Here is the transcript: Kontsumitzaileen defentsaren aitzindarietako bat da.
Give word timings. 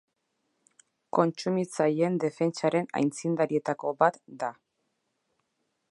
Kontsumitzaileen 1.17 2.17
defentsaren 2.25 2.89
aitzindarietako 3.01 3.97
bat 4.05 4.19
da. 4.45 4.51